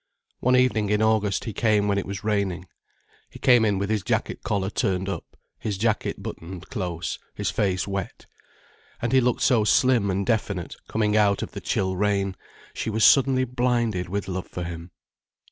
[0.39, 2.65] One evening in August he came when it was raining.
[3.29, 7.87] He came in with his jacket collar turned up, his jacket buttoned close, his face
[7.87, 8.25] wet.
[8.99, 12.35] And he looked so slim and definite, coming out of the chill rain,
[12.73, 14.89] she was suddenly blinded with love for him.